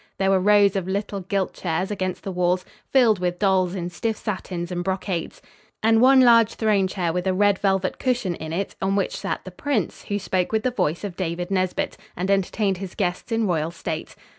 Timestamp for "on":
8.81-8.95